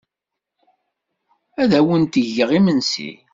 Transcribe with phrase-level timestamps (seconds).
[1.61, 3.11] Ad awent-d-geɣ imensi?